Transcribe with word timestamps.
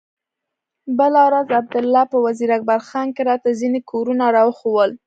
بله 0.97 1.19
ورځ 1.27 1.47
عبدالله 1.59 2.03
په 2.11 2.17
وزير 2.25 2.49
اکبر 2.57 2.79
خان 2.87 3.07
کښې 3.17 3.23
راته 3.29 3.49
ځينې 3.59 3.79
کورونه 3.91 4.23
راوښوول. 4.35 4.91